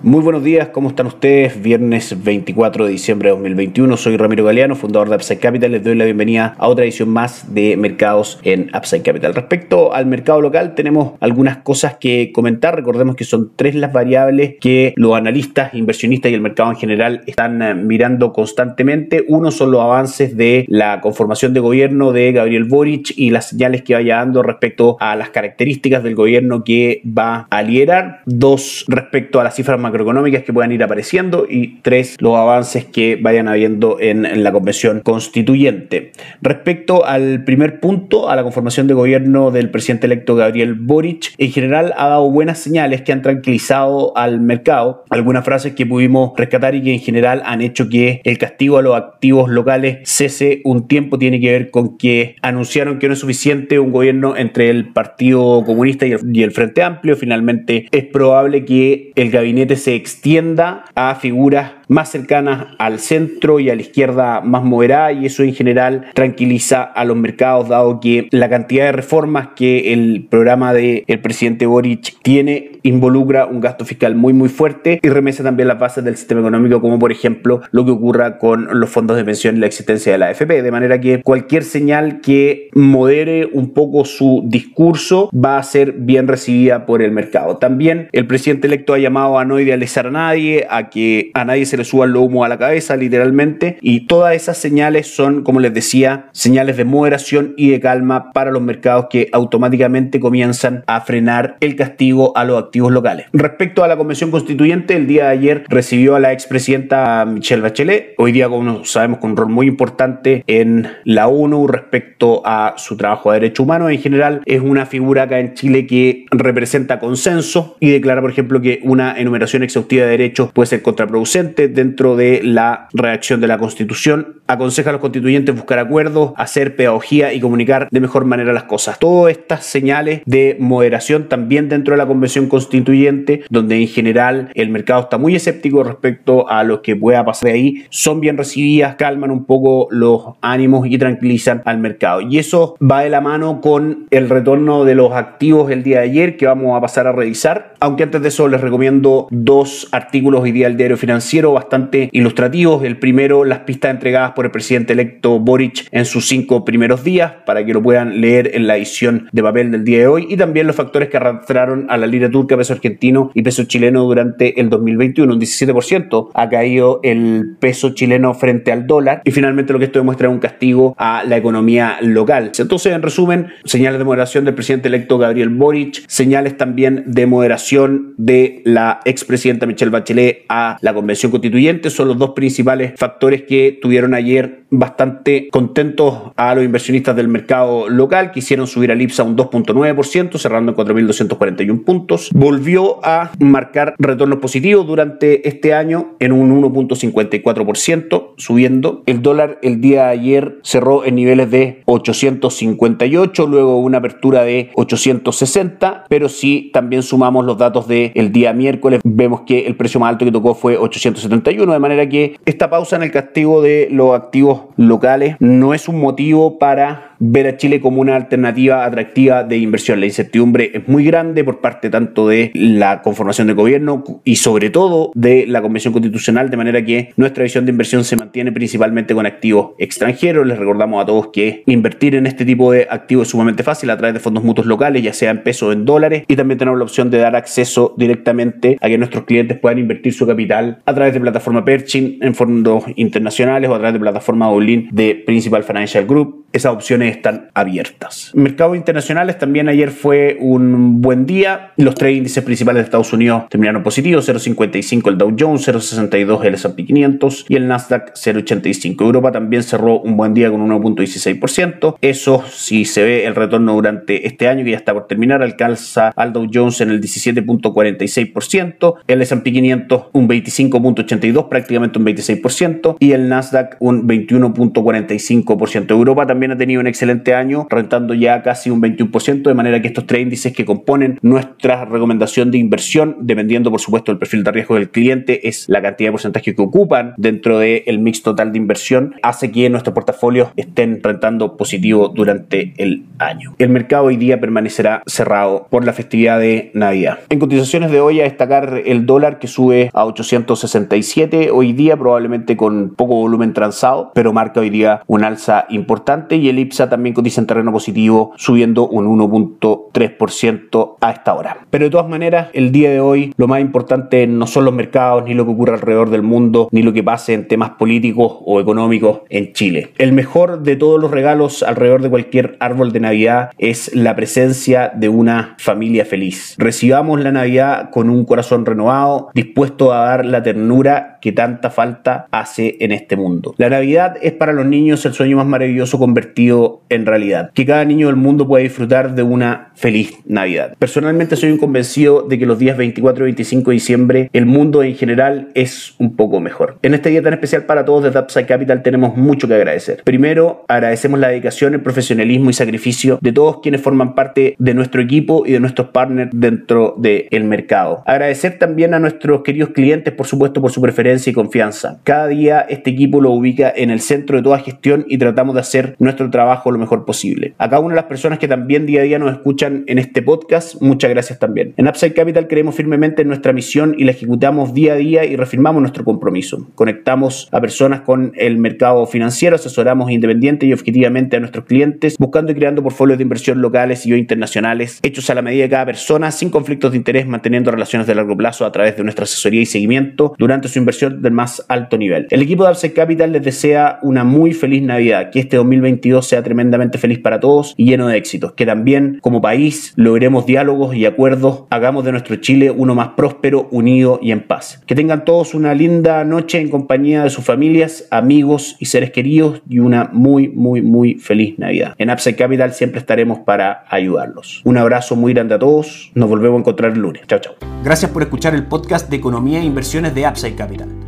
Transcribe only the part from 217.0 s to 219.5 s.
ver a Chile como una alternativa atractiva